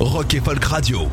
[0.00, 1.08] Rock et Folk Radio.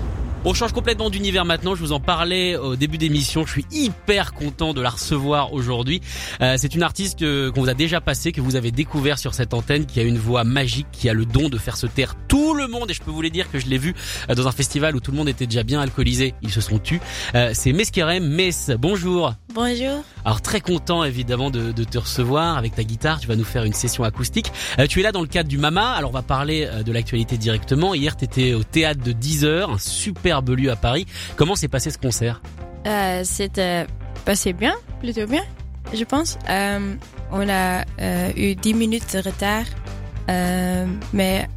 [0.48, 4.32] On change complètement d'univers maintenant, je vous en parlais au début d'émission, je suis hyper
[4.34, 6.02] content de la recevoir aujourd'hui.
[6.40, 9.34] Euh, c'est une artiste que- qu'on vous a déjà passée, que vous avez découvert sur
[9.34, 12.14] cette antenne, qui a une voix magique, qui a le don de faire se taire
[12.28, 13.96] tout le monde, et je peux vous les dire que je l'ai vu
[14.30, 16.78] euh, dans un festival où tout le monde était déjà bien alcoolisé, ils se sont
[16.78, 17.02] tus.
[17.34, 20.04] Euh, c'est Meskerem, Mess, bonjour Bonjour.
[20.26, 23.64] alors très content évidemment de, de te recevoir avec ta guitare, tu vas nous faire
[23.64, 24.52] une session acoustique.
[24.78, 26.92] Euh, tu es là dans le cadre du Mama, alors on va parler euh, de
[26.92, 27.96] l'actualité directement.
[27.96, 31.06] Hier tu étais au théâtre de 10 heures, un superbe à Paris.
[31.36, 32.42] Comment s'est passé ce concert?
[32.86, 33.88] Euh, C'était
[34.26, 35.44] passé bien, plutôt bien,
[35.94, 36.38] je pense.
[36.50, 36.96] Euh,
[37.32, 39.66] on a euh, eu 10 minutes de retard,
[40.30, 41.48] euh, mais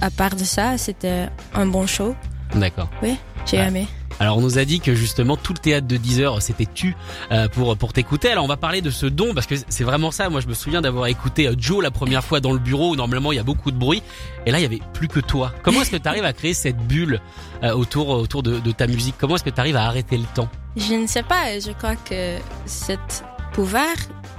[0.00, 2.14] à part de ça, c'était un bon show.
[2.54, 2.90] D'accord.
[3.02, 3.86] Oui, j'ai aimé.
[4.18, 6.96] Alors on nous a dit que justement tout le théâtre de 10 heures s'était tu
[7.32, 8.30] euh, pour pour t'écouter.
[8.30, 10.30] Alors on va parler de ce don parce que c'est vraiment ça.
[10.30, 12.96] Moi je me souviens d'avoir écouté euh, Joe la première fois dans le bureau où
[12.96, 14.02] normalement il y a beaucoup de bruit
[14.46, 15.52] et là il y avait plus que toi.
[15.62, 17.20] Comment est-ce que tu arrives à créer cette bulle
[17.62, 19.16] euh, autour autour de, de ta musique?
[19.18, 20.48] Comment est-ce que tu arrives à arrêter le temps?
[20.76, 23.94] Je ne sais pas, je crois que cet pouvoir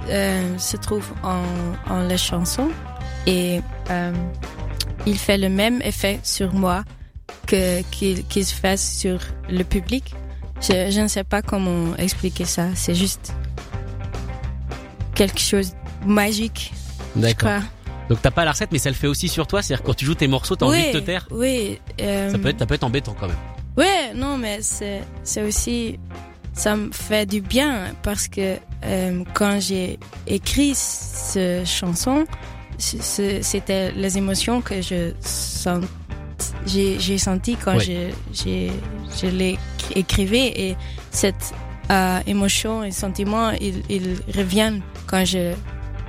[0.08, 1.42] euh, se trouve en,
[1.88, 2.70] en les chansons
[3.26, 3.60] et
[5.06, 6.84] il fait le même effet sur moi
[7.46, 10.14] que qu'il qu'il se fait sur le public.
[10.60, 13.32] Je, je ne sais pas comment expliquer ça, c'est juste
[15.14, 15.72] quelque chose
[16.04, 16.72] de magique.
[17.16, 17.62] D'accord.
[18.08, 19.62] Donc t'as pas la recette mais ça le fait aussi sur toi.
[19.62, 21.26] C'est-à-dire quand tu joues tes morceaux t'as envie de te taire.
[21.30, 23.36] Oui, euh, Ça peut être ça peut être embêtant quand même.
[23.76, 25.98] Ouais, non, mais c'est c'est aussi
[26.54, 32.24] ça me fait du bien parce que euh, quand j'ai écrit ce chanson,
[32.78, 35.84] c'était les émotions que je sens
[36.68, 38.70] j'ai senti quand je j'ai
[39.20, 39.58] je l'ai
[39.94, 40.76] écrivé et
[41.10, 41.54] cette
[41.90, 45.54] euh, émotion et sentiment ils ils reviennent quand je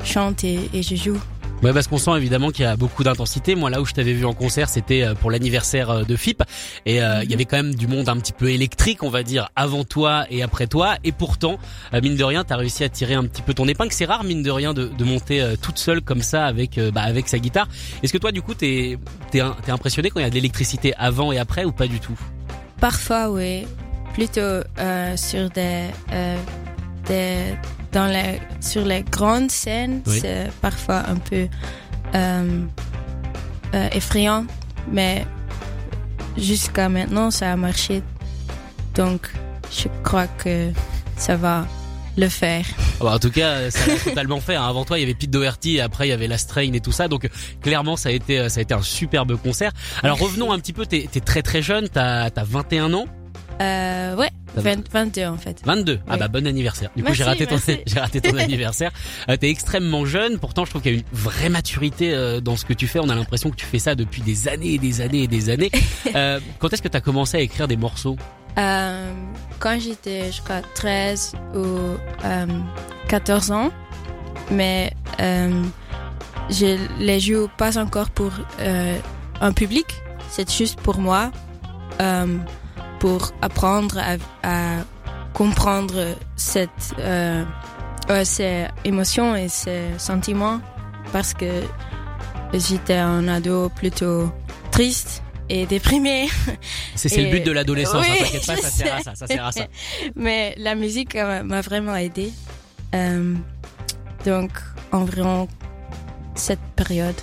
[0.04, 1.20] chante et, et je joue.
[1.62, 3.56] Ouais, parce qu'on sent évidemment qu'il y a beaucoup d'intensité.
[3.56, 6.44] Moi, là où je t'avais vu en concert, c'était euh, pour l'anniversaire euh, de FIP.
[6.86, 9.24] Et euh, il y avait quand même du monde un petit peu électrique, on va
[9.24, 10.96] dire, avant toi et après toi.
[11.04, 11.58] Et pourtant,
[11.94, 13.92] mine de rien, t'as réussi à tirer un petit peu ton épingle.
[13.92, 17.28] C'est rare, mine de rien, de, de monter toute seule comme ça avec bah, avec
[17.28, 17.68] sa guitare.
[18.04, 18.98] Est-ce que toi, du coup, t'es
[19.32, 22.18] t'es impressionné quand il y a de l'électricité avant et après ou pas du tout?
[22.80, 23.66] Parfois, oui.
[24.14, 26.38] Plutôt euh, sur des, euh,
[27.08, 27.56] des
[27.92, 30.20] dans les sur les grandes scènes, Oui.
[30.22, 31.48] c'est parfois un peu
[32.16, 32.62] euh,
[33.76, 34.46] euh, effrayant,
[34.92, 35.26] mais
[36.38, 38.02] jusqu'à maintenant, ça a marché.
[38.96, 39.30] Donc,
[39.72, 40.72] je crois que
[41.18, 41.66] ça va
[42.18, 42.66] le faire.
[43.00, 44.56] Ah bah, en tout cas, ça l'a totalement fait.
[44.56, 44.68] hein.
[44.68, 46.92] Avant toi, il y avait Pete Doherty, après il y avait La Strain et tout
[46.92, 47.08] ça.
[47.08, 47.30] Donc
[47.62, 49.72] clairement, ça a été euh, ça a été un superbe concert.
[50.04, 50.86] Alors revenons un petit peu.
[50.86, 51.88] T'es es très très jeune.
[51.88, 53.06] T'as as 21 ans?
[53.62, 54.30] Euh, ouais.
[54.56, 55.62] 20 22 en fait.
[55.66, 56.00] 22.
[56.08, 56.90] Ah bah bon anniversaire.
[56.96, 57.56] Du coup, j'ai raté ton
[57.96, 58.92] raté anniversaire.
[59.30, 60.40] Euh, T'es extrêmement jeune.
[60.40, 63.00] Pourtant, je trouve qu'il y a une vraie maturité euh, dans ce que tu fais.
[63.00, 65.50] On a l'impression que tu fais ça depuis des années et des années et des
[65.50, 65.72] années.
[66.16, 68.18] Euh, quand est-ce que t'as commencé à écrire des morceaux?
[68.56, 71.66] Quand j'étais, je crois, 13 ou
[72.26, 72.46] euh,
[73.08, 73.72] 14 ans,
[74.50, 74.92] mais
[76.50, 78.32] je les joue pas encore pour
[79.40, 79.86] un public,
[80.30, 81.32] c'est juste pour moi,
[83.00, 84.84] pour apprendre à, à
[85.34, 87.44] comprendre cette, euh,
[88.10, 90.60] euh, ces émotions et ces sentiments,
[91.14, 91.62] parce que
[92.54, 94.32] j'étais un ado plutôt
[94.72, 96.28] triste et déprimé.
[96.96, 98.06] C'est le but de l'adolescence.
[98.06, 99.16] hein, Oui, T'inquiète pas, ça sert à ça.
[99.16, 99.66] Ça sert à ça.
[100.16, 102.32] Mais la musique euh, m'a vraiment aidé.
[102.94, 103.34] Euh,
[104.26, 104.52] donc,
[104.92, 105.48] environ
[106.36, 107.16] cette période,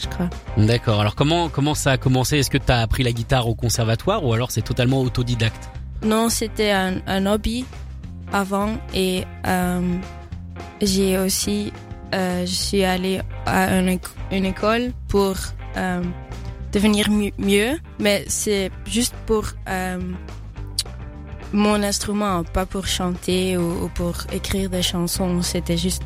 [0.00, 0.28] je crois.
[0.56, 1.00] D'accord.
[1.00, 2.38] Alors comment comment ça a commencé?
[2.38, 5.68] Est-ce que t'as appris la guitare au conservatoire ou alors c'est totalement autodidacte?
[6.02, 7.64] Non, c'était un, un hobby
[8.32, 9.80] avant et euh,
[10.80, 11.72] j'ai aussi,
[12.14, 15.34] euh, je suis allée à une, éc- une école pour
[15.76, 16.02] euh,
[16.72, 19.44] devenir mi- mieux, mais c'est juste pour
[21.52, 25.42] mon instrument, pas pour chanter ou, ou pour écrire des chansons.
[25.42, 26.04] C'était juste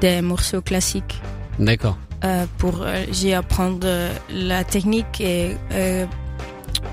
[0.00, 1.20] des morceaux classiques.
[1.58, 1.98] D'accord.
[2.24, 6.04] Euh, pour euh, j'ai apprendre euh, la technique et euh,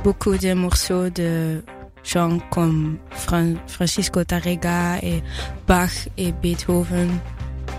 [0.04, 1.64] beaucoup de morceaux de
[2.04, 5.24] gens comme Fran- Francisco Tarrega et
[5.68, 7.10] Bach et Beethoven.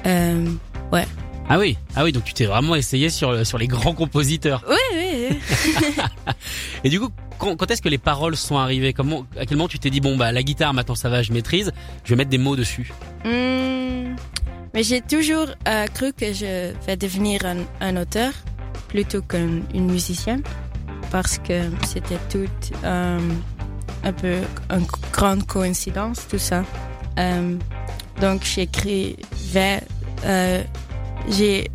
[0.07, 0.45] Euh,
[0.93, 1.07] ouais,
[1.49, 4.65] Ah oui, ah oui, donc tu t'es vraiment essayé sur sur les grands compositeurs.
[4.69, 5.29] Oui, oui.
[5.31, 5.95] oui.
[6.85, 8.93] Et du coup, quand, quand est-ce que les paroles sont arrivées?
[8.93, 11.33] Comment, à quel moment tu t'es dit bon bah la guitare maintenant ça va, je
[11.33, 11.71] maîtrise,
[12.05, 12.93] je vais mettre des mots dessus?
[13.25, 13.76] Hmm,
[14.77, 18.33] mais j'ai toujours euh, cru que je vais devenir un, un auteur
[18.89, 20.43] plutôt qu'une une musicienne
[21.11, 22.47] parce que c'était tout
[22.85, 23.19] euh,
[24.05, 24.37] un peu
[24.71, 26.63] une grande coïncidence tout ça.
[27.19, 27.57] Euh,
[28.21, 29.81] donc j'écrivais,
[30.27, 30.63] euh,
[31.31, 31.71] j'ai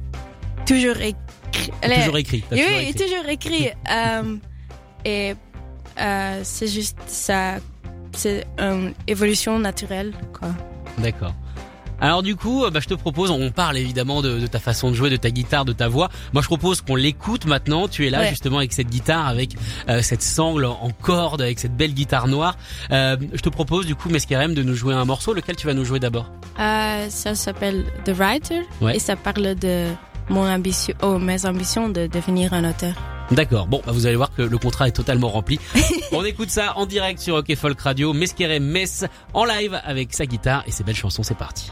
[0.68, 1.72] toujours écrit.
[1.82, 2.44] T'as toujours écrit.
[2.52, 3.06] Oui, toujours oui, écrit.
[3.06, 3.70] toujours écrit.
[3.92, 4.38] euh,
[5.06, 5.34] et
[6.44, 7.56] c'est juste ça,
[8.14, 10.50] c'est une évolution naturelle, quoi.
[11.00, 11.34] D'accord.
[12.02, 14.96] Alors du coup, bah, je te propose, on parle évidemment de, de ta façon de
[14.96, 16.10] jouer, de ta guitare, de ta voix.
[16.34, 17.88] Moi, je propose qu'on l'écoute maintenant.
[17.88, 18.30] Tu es là Ouais.
[18.30, 19.52] justement avec cette guitare, avec
[19.88, 22.58] euh, cette sangle en corde, avec cette belle guitare noire.
[22.92, 25.34] Euh, je te propose du coup, Mescarem, de nous jouer un morceau.
[25.34, 26.30] Lequel tu vas nous jouer d'abord?
[26.60, 28.96] Euh, ça s'appelle The Writer Ouais.
[28.96, 29.88] et ça parle de
[30.30, 32.94] mon ambition, oh, mes ambitions de devenir un auteur.
[33.32, 33.68] D'accord.
[33.68, 35.60] Bon, bah, vous allez voir que le contrat est totalement rempli.
[36.12, 38.12] on écoute ça en direct sur Rock Folk Radio.
[38.14, 41.24] Mescarem Mess en live avec sa guitare et ses belles chansons.
[41.24, 41.72] C'est parti.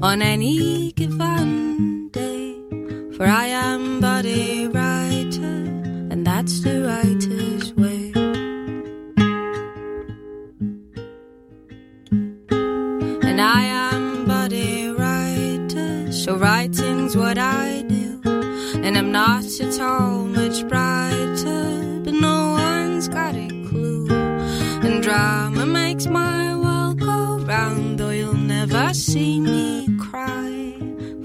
[0.00, 2.54] On any given day,
[3.16, 5.56] for I am but a writer,
[6.10, 8.12] and that's the writer's way.
[13.28, 18.20] And I am but a writer, so writing's what I do.
[18.84, 24.06] And I'm not at all much brighter, but no one's got a clue.
[24.10, 29.77] And drama makes my world go round, though you'll never see me.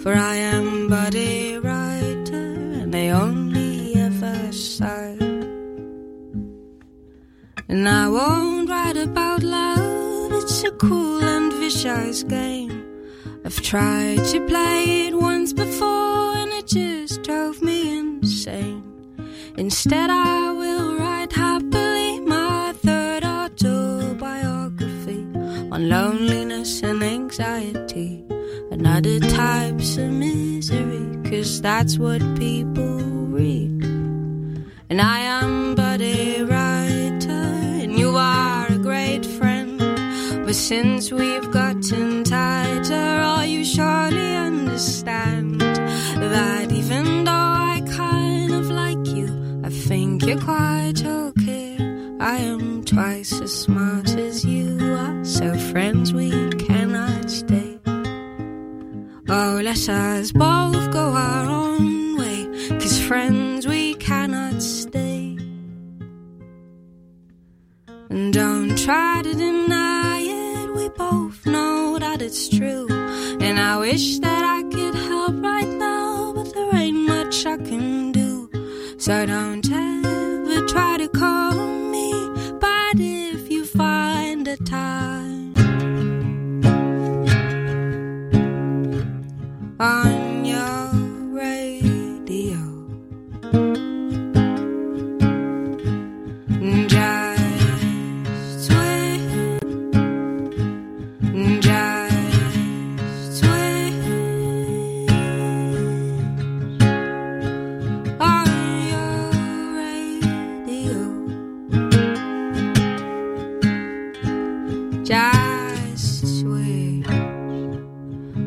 [0.04, 2.52] For I am but a writer,
[2.82, 5.16] and I only ever sigh.
[7.70, 12.84] And I won't write about love, it's a cruel and vicious game.
[13.46, 18.84] I've tried to play it once before and it just drove me insane.
[19.56, 25.26] Instead, I will write happily my third autobiography
[25.72, 26.23] on loneliness
[29.44, 33.00] types of misery, cause that's what people
[33.40, 33.84] read.
[34.90, 37.46] And I am but a writer,
[37.84, 39.78] and you are a great friend.
[40.46, 48.66] But since we've gotten tighter, all you surely understand that even though I kind of
[48.82, 49.28] like you,
[49.68, 51.72] I think you're quite okay.
[52.34, 54.68] I am twice as smart as you
[55.04, 56.53] are, so friends we.
[59.36, 62.46] Oh, let us both go our own way,
[62.78, 65.36] cause friends we cannot stay.
[68.12, 72.86] And don't try to deny it, we both know that it's true.
[73.42, 78.12] And I wish that I could help right now, but there ain't much I can
[78.12, 78.52] do.
[79.00, 81.73] So don't ever try to call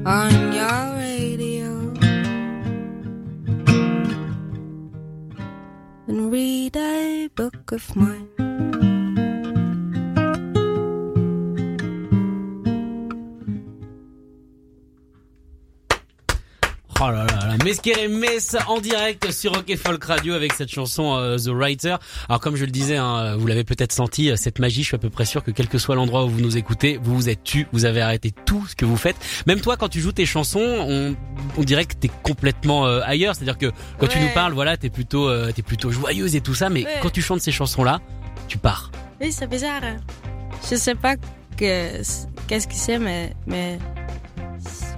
[0.06, 1.66] on your radio
[6.06, 8.25] and read a book of mine.
[17.66, 21.96] Mesquer Mess en direct sur Rock et Folk Radio avec cette chanson euh, The Writer.
[22.28, 24.94] Alors comme je le disais, hein, vous l'avez peut-être senti, euh, cette magie, je suis
[24.94, 27.28] à peu près sûr que quel que soit l'endroit où vous nous écoutez, vous vous
[27.28, 29.16] êtes tu, vous avez arrêté tout ce que vous faites.
[29.48, 31.16] Même toi, quand tu joues tes chansons, on,
[31.58, 33.34] on dirait que t'es complètement euh, ailleurs.
[33.34, 36.54] C'est-à-dire que quand tu nous parles, voilà, t'es plutôt, euh, t'es plutôt joyeuse et tout
[36.54, 37.00] ça, mais Ouais.
[37.02, 37.98] quand tu chantes ces chansons-là,
[38.46, 38.92] tu pars.
[39.20, 39.82] Oui, c'est bizarre.
[39.82, 39.96] hein.
[40.70, 41.20] Je sais pas que
[42.46, 43.80] qu'est-ce que c'est, mais mais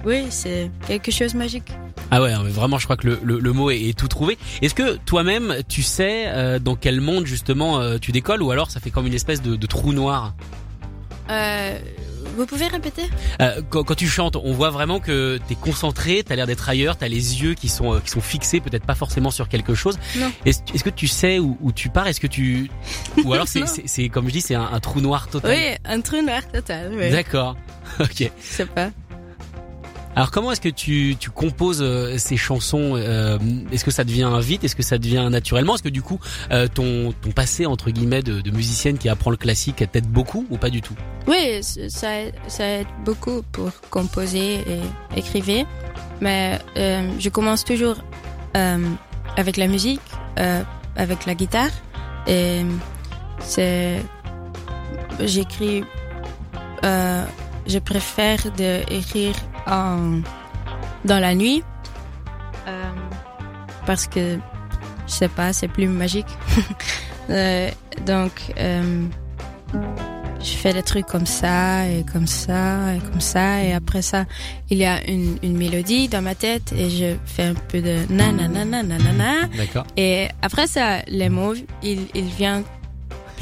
[0.05, 1.71] oui, c'est quelque chose de magique.
[2.11, 4.37] Ah ouais, mais vraiment, je crois que le, le, le mot est, est tout trouvé.
[4.61, 8.71] Est-ce que toi-même, tu sais euh, dans quel monde justement euh, tu décolles, ou alors
[8.71, 10.33] ça fait comme une espèce de, de trou noir?
[11.29, 11.77] Euh,
[12.35, 13.03] vous pouvez répéter?
[13.41, 16.97] Euh, quand, quand tu chantes, on voit vraiment que t'es concentré, t'as l'air d'être ailleurs,
[16.97, 19.99] t'as les yeux qui sont euh, qui sont fixés, peut-être pas forcément sur quelque chose.
[20.17, 20.31] Non.
[20.45, 22.07] Est-ce est-ce que tu sais où, où tu pars?
[22.07, 22.71] Est-ce que tu
[23.23, 25.51] ou alors c'est c'est- comme je dis, c'est un, un trou noir total?
[25.51, 26.91] Oui, un trou noir total.
[26.97, 27.11] Oui.
[27.11, 27.55] D'accord.
[27.99, 28.17] Ok.
[28.19, 28.91] Je sais pas.
[30.19, 33.37] Alors comment est-ce que tu, tu composes euh, ces chansons euh,
[33.71, 36.19] Est-ce que ça devient vite Est-ce que ça devient naturellement Est-ce que du coup
[36.51, 40.57] euh, ton, ton passé entre guillemets de, musicienne qui apprend le classique t'aide beaucoup ou
[40.57, 40.93] pas du tout?
[41.25, 42.09] Oui, ça,
[42.49, 44.81] ça aide beaucoup pour composer et
[45.15, 45.65] écrire.
[46.19, 47.95] Mais je commence toujours
[49.37, 50.01] avec la musique,
[50.97, 51.71] avec la guitare.
[52.27, 52.63] Et
[53.39, 54.01] c'est.
[55.23, 55.85] J'écris.
[56.83, 59.35] Je préfère de écrire
[59.67, 60.21] en,
[61.05, 61.63] dans la nuit?
[62.67, 62.91] Euh,
[63.85, 64.37] parce que,
[65.07, 66.27] je sais pas, c'est plus magique.
[67.31, 67.69] Euh,
[68.07, 68.31] donc.
[68.57, 69.05] Euh,
[70.41, 74.25] je fais des trucs comme ça et comme ça et comme ça et après ça
[74.69, 77.97] il y a une, une mélodie dans ma tête et je fais un peu de
[78.09, 79.85] nanana nanana D'accord.
[79.97, 82.63] et après ça les mots ils, ils viennent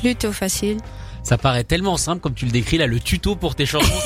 [0.01, 0.77] plutôt facile
[1.27, 3.99] Ça paraît tellement simple comme tu le décris là, le tuto pour tes chansons,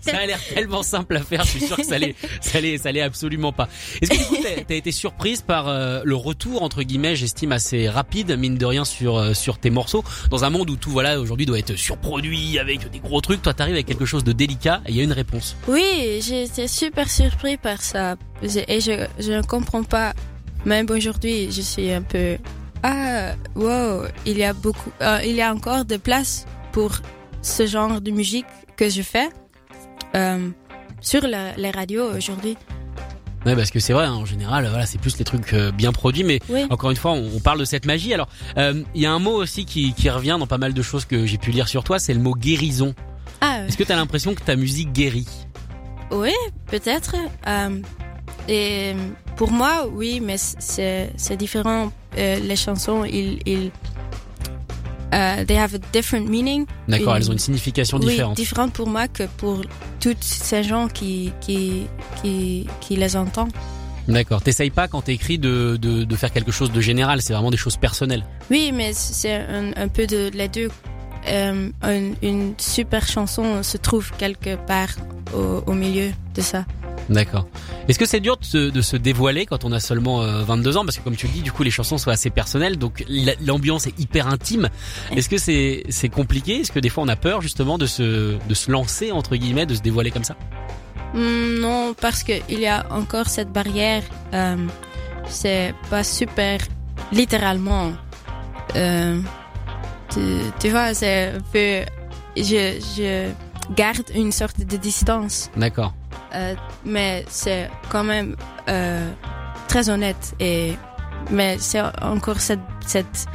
[0.00, 1.44] ça a l'air, tellement simple à faire.
[1.44, 3.68] Je suis sûr que ça l'est, ça l'est, ça l'est absolument pas.
[4.02, 7.52] Est-ce que du coup t'as, t'as été surprise par euh, le retour entre guillemets, j'estime
[7.52, 10.90] assez rapide, mine de rien sur euh, sur tes morceaux, dans un monde où tout
[10.90, 13.42] voilà aujourd'hui doit être surproduit avec des gros trucs.
[13.42, 15.54] Toi t'arrives avec quelque chose de délicat et il y a une réponse.
[15.68, 20.14] oui j'ai été super surpris par ça et je, je ne comprends pas
[20.64, 22.38] même aujourd'hui je suis un peu
[22.82, 26.44] ah wow il y a beaucoup euh, il y a encore de place
[26.76, 26.92] pour
[27.40, 28.44] ce genre de musique
[28.76, 29.30] que je fais
[30.14, 30.50] euh,
[31.00, 32.58] sur la, les radios aujourd'hui.
[33.46, 35.90] Ouais, parce que c'est vrai, hein, en général, voilà, c'est plus les trucs euh, bien
[35.92, 36.66] produits, mais Oui.
[36.68, 38.12] encore une fois, on, on parle de cette magie.
[38.12, 38.28] Alors,
[38.58, 41.06] euh, il y a un mot aussi qui, qui revient dans pas mal de choses
[41.06, 42.94] que j'ai pu lire sur toi, c'est le mot guérison.
[43.40, 45.28] Ah Est-ce que t'as l'impression que ta musique guérit?
[46.10, 46.34] Oui,
[46.66, 47.14] peut-être.
[48.48, 48.94] Et
[49.36, 51.90] pour moi, oui, mais c'est différent.
[52.16, 53.70] Les chansons, ils ils
[55.14, 56.66] euh, they have a different meaning.
[56.88, 58.36] D'accord, elles ont une signification Oui, différente.
[58.36, 59.62] différente pour moi que pour
[60.00, 61.86] tous ces gens qui qui
[62.22, 63.52] qui qui les entendent.
[64.08, 64.40] D'accord.
[64.40, 67.56] T'essayes pas quand t'écris de, de, de faire quelque chose de général, c'est vraiment des
[67.56, 68.24] choses personnelles.
[68.52, 70.68] Oui, mais c'est un, un peu de les deux.
[71.28, 74.90] Euh, une, une super chanson se trouve quelque part
[75.34, 76.64] au, au milieu de ça.
[77.08, 77.46] D'accord.
[77.88, 80.76] Est-ce que c'est dur de se, de se dévoiler quand on a seulement euh, 22
[80.76, 80.84] ans?
[80.84, 83.34] Parce que comme tu le dis, du coup, les chansons sont assez personnelles, donc la-
[83.44, 84.68] l'ambiance est hyper intime.
[85.14, 86.60] Est-ce que c'est compliqué?
[86.60, 89.66] Est-ce que des fois on a peur justement de se, de se lancer, entre guillemets,
[89.66, 90.36] de se dévoiler comme ça?
[91.14, 94.02] Hmm, Non, parce que il y a encore cette barrière.
[94.34, 94.56] Euh,
[95.28, 96.58] c'est pas super
[97.12, 97.92] littéralement.
[98.74, 99.20] Euh,
[100.12, 100.20] tu,
[100.58, 101.84] tu vois, c'est un peu.
[102.36, 103.30] Je, je
[103.74, 105.94] garde une sorte de distance, D'accord.
[106.36, 108.36] Euh, mais c'est quand même
[108.68, 109.10] euh,
[109.68, 110.74] très honnête et.
[111.30, 113.26] Mais c'est encore cette cette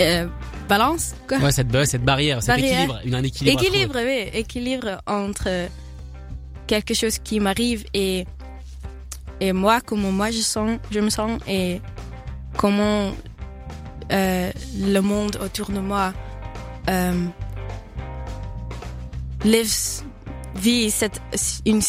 [0.00, 0.26] euh,
[0.66, 1.38] balance quoi.
[1.38, 2.72] Ouais, cette, barrière, cet Barrière.
[2.72, 3.62] équilibre, une, un équilibre.
[3.62, 5.68] Équilibre, oui, équilibre entre
[6.66, 8.24] quelque chose qui m'arrive et
[9.40, 11.82] et moi, comment moi je sens, je me sens et
[12.56, 13.12] comment
[14.10, 16.14] le monde autour de moi
[19.44, 20.02] lives,
[20.56, 21.20] vit cette
[21.66, 21.80] une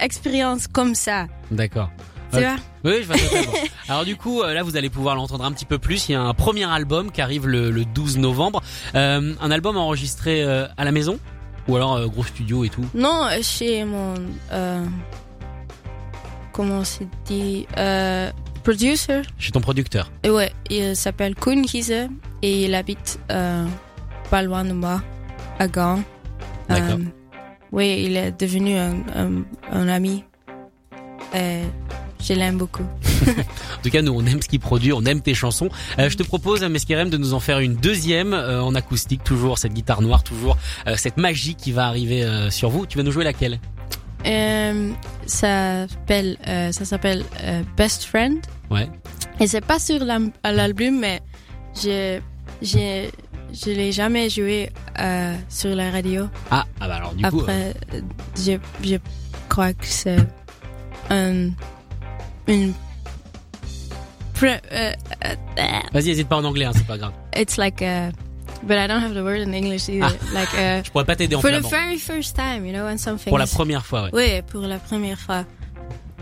[0.00, 1.90] expérience comme ça, D'accord.
[2.30, 2.42] tu Ouais.
[2.44, 2.56] vois?
[2.84, 3.52] Oui, je vois totalement.
[3.88, 6.08] Alors du coup, euh, là, vous allez pouvoir l'entendre un petit peu plus.
[6.08, 8.62] Il y a un premier album qui arrive le, le 12 novembre.
[8.94, 11.18] Euh, un album enregistré euh, à la maison?
[11.68, 12.84] Ou alors euh, gros studio et tout?
[12.94, 14.14] Non, chez mon
[14.52, 14.84] euh,
[16.52, 18.30] comment c'est dit euh,
[18.64, 19.22] producer.
[19.38, 20.10] Chez ton producteur.
[20.22, 22.08] Et ouais, il s'appelle Kun Hise
[22.42, 23.66] et il habite euh,
[24.30, 25.02] pas loin de moi,
[25.58, 26.02] à Gand.
[26.68, 26.98] D'accord.
[27.72, 30.24] Euh, oui, il est devenu un, un, un ami.
[31.34, 31.60] Et
[32.22, 32.84] je l'aime beaucoup.
[33.26, 35.68] En tout cas, nous, on aime ce qu'il produit, on aime tes chansons.
[35.98, 39.58] Euh, je te propose, Meskerem, de nous en faire une deuxième euh, en acoustique, toujours
[39.58, 42.84] cette guitare noire, toujours euh, cette magie qui va arriver euh, sur vous.
[42.86, 43.58] Tu vas nous jouer laquelle?
[44.26, 44.90] Euh,
[45.24, 48.38] ça s'appelle euh, ça s'appelle euh, Best Friend.
[48.70, 48.88] Ouais.
[49.38, 51.20] Et c'est pas sur l'album, mais
[51.82, 52.20] j'ai
[53.52, 56.28] je l'ai jamais joué euh, sur la radio.
[56.50, 58.00] Ah, ah bah alors du coup, euh, Après, euh,
[58.36, 58.52] je,
[58.88, 58.96] je
[59.48, 60.16] crois que c'est
[61.10, 61.50] un,
[62.46, 62.72] une.
[64.42, 64.92] euh, euh,
[65.92, 67.12] vas-y, hésite pas en anglais, hein, c'est pas grave.
[67.36, 68.10] it's like a
[68.62, 70.06] but I don't have the word in English either.
[70.08, 70.34] Ah.
[70.34, 72.98] Like uh, Je pourrais pas t'aider en for the very first time, you know, when
[72.98, 73.30] something.
[73.30, 74.10] Pour la première fois, ouais.
[74.12, 75.44] Oui, pour la première fois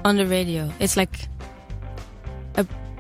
[0.04, 0.64] on the radio.
[0.80, 1.38] It's like a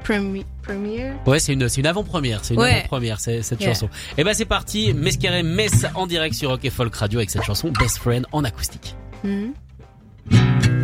[0.08, 1.14] premi- premiere.
[1.26, 2.76] Ouais, c'est une, c'est une avant-première, c'est une Ouais.
[2.78, 3.70] avant-première, cette Yeah.
[3.74, 3.88] chanson.
[4.16, 7.44] Et ben c'est parti, Mesqueré Mess en direct sur Rock et Folk Radio avec cette
[7.44, 8.94] chanson Best Friend en acoustique.
[9.24, 10.77] Once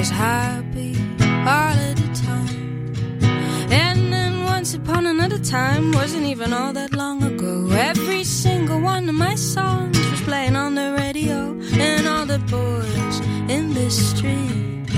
[0.00, 0.96] was happy
[1.54, 2.94] all of the time.
[3.70, 7.68] And then once upon another time wasn't even all that long ago.
[7.70, 11.38] Every single one of my songs was playing on the radio,
[11.88, 13.16] and all the boys
[13.54, 14.88] in the street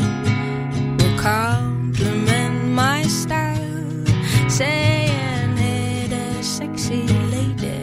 [0.99, 4.05] would compliment my style,
[4.49, 7.03] saying, "Hey, there, sexy
[7.35, 7.83] lady,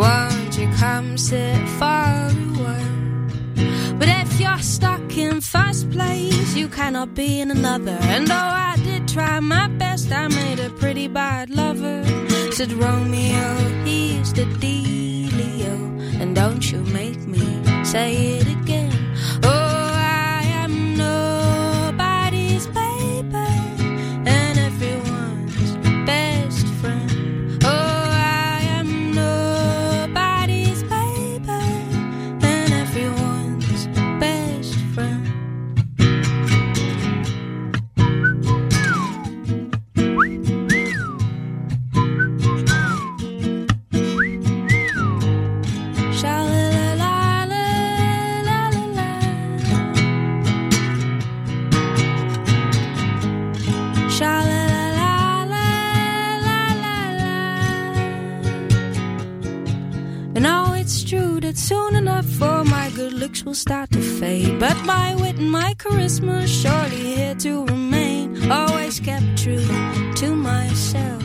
[0.00, 6.68] won't you come sit for a while?" But if you're stuck in first place, you
[6.68, 7.96] cannot be in another.
[8.02, 12.04] And though I did try my best, I made a pretty bad lover.
[12.52, 13.46] Said Romeo,
[13.84, 15.74] he's the dealio.
[16.20, 17.46] And don't you make me
[17.84, 18.63] say it again.
[62.22, 64.58] For my good looks will start to fade.
[64.60, 68.50] But my wit and my charisma surely here to remain.
[68.50, 69.66] Always kept true
[70.16, 71.22] to myself.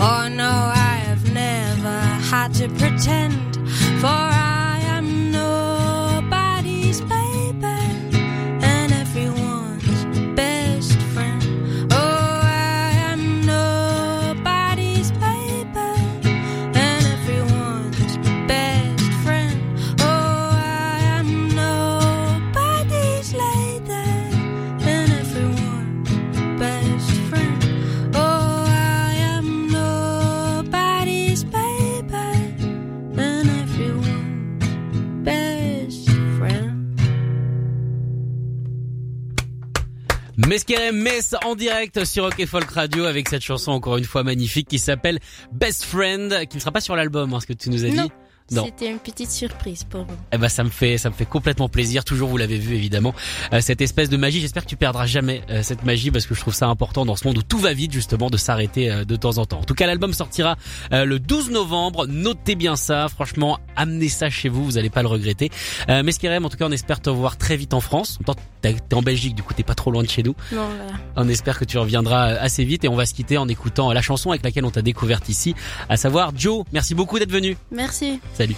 [0.00, 3.56] Oh no, I have never had to pretend.
[4.00, 4.29] For
[40.50, 44.66] Mesqueré Mess en direct sur et Folk Radio avec cette chanson encore une fois magnifique
[44.66, 45.20] qui s'appelle
[45.52, 48.10] Best Friend, qui ne sera pas sur l'album, hein, ce que tu nous as dit.
[48.50, 50.14] C'était une petite surprise pour vous.
[50.32, 52.04] Eh ben ça me fait ça me fait complètement plaisir.
[52.04, 53.14] Toujours vous l'avez vu évidemment
[53.52, 54.40] euh, cette espèce de magie.
[54.40, 57.16] J'espère que tu perdras jamais euh, cette magie parce que je trouve ça important dans
[57.16, 59.60] ce monde où tout va vite justement de s'arrêter euh, de temps en temps.
[59.60, 60.56] En tout cas l'album sortira
[60.92, 62.06] euh, le 12 novembre.
[62.06, 63.08] Notez bien ça.
[63.08, 65.50] Franchement amenez ça chez vous, vous allez pas le regretter.
[65.88, 68.18] Euh, Mesquerem, en tout cas on espère te voir très vite en France.
[68.62, 70.34] T'es en Belgique du coup t'es pas trop loin de chez nous.
[70.52, 70.92] Non, voilà.
[71.16, 73.92] On espère que tu reviendras euh, assez vite et on va se quitter en écoutant
[73.92, 75.54] la chanson avec laquelle on t'a découverte ici,
[75.88, 76.64] à savoir Joe.
[76.72, 77.56] Merci beaucoup d'être venu.
[77.70, 78.20] Merci.
[78.40, 78.56] Salut.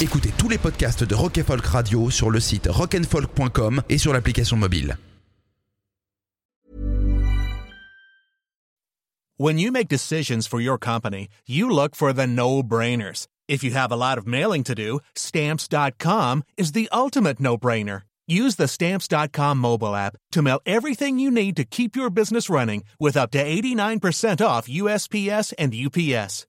[0.00, 4.12] Écoutez tous les podcasts de Rock and Folk Radio sur le site rockandfolk.com et sur
[4.12, 4.98] l'application mobile.
[9.38, 13.28] When you make decisions for your company, you look for the no-brainers.
[13.46, 18.02] If you have a lot of mailing to do, stamps.com is the ultimate no-brainer.
[18.26, 22.82] Use the stamps.com mobile app to mail everything you need to keep your business running
[22.98, 26.48] with up to 89% off USPS and UPS.